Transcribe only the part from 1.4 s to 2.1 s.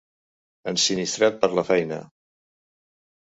per a la feina.